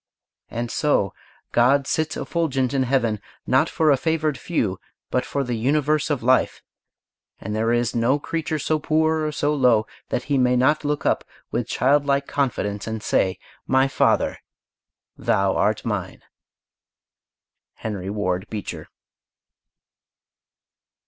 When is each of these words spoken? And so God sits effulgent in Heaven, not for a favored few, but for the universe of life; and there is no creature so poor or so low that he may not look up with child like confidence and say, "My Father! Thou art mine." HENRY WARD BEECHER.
And 0.49 0.71
so 0.71 1.13
God 1.51 1.85
sits 1.85 2.17
effulgent 2.17 2.73
in 2.73 2.81
Heaven, 2.89 3.21
not 3.45 3.69
for 3.69 3.91
a 3.91 3.97
favored 3.97 4.35
few, 4.35 4.79
but 5.11 5.23
for 5.25 5.43
the 5.43 5.53
universe 5.53 6.09
of 6.09 6.23
life; 6.23 6.63
and 7.39 7.55
there 7.55 7.71
is 7.71 7.95
no 7.95 8.17
creature 8.17 8.57
so 8.57 8.79
poor 8.79 9.23
or 9.23 9.31
so 9.31 9.53
low 9.53 9.85
that 10.09 10.23
he 10.23 10.39
may 10.39 10.55
not 10.55 10.83
look 10.83 11.05
up 11.05 11.23
with 11.51 11.67
child 11.67 12.07
like 12.07 12.25
confidence 12.25 12.87
and 12.87 13.03
say, 13.03 13.37
"My 13.67 13.87
Father! 13.87 14.39
Thou 15.19 15.55
art 15.55 15.85
mine." 15.85 16.23
HENRY 17.75 18.09
WARD 18.09 18.49
BEECHER. 18.49 18.89